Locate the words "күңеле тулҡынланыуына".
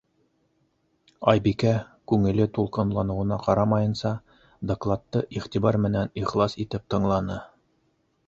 2.11-3.37